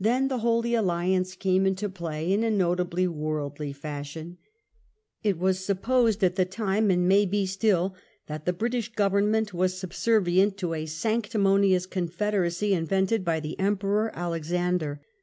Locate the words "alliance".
0.74-1.34